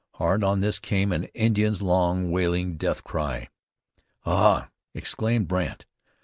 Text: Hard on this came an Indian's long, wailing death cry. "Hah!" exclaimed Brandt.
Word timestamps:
Hard 0.15 0.43
on 0.43 0.61
this 0.61 0.79
came 0.79 1.11
an 1.11 1.25
Indian's 1.35 1.79
long, 1.79 2.31
wailing 2.31 2.75
death 2.75 3.03
cry. 3.03 3.49
"Hah!" 4.21 4.71
exclaimed 4.95 5.47
Brandt. 5.47 5.85